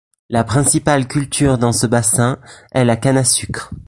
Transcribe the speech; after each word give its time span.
La 0.31 0.43
principale 0.43 1.07
culture 1.07 1.59
dans 1.59 1.73
ce 1.73 1.85
bassin 1.85 2.39
est 2.71 2.83
la 2.85 2.95
canne 2.97 3.17
à 3.17 3.23
sucre. 3.23 3.69